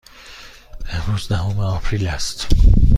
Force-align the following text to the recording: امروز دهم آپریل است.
امروز 0.93 1.27
دهم 1.27 1.59
آپریل 1.59 2.07
است. 2.07 2.47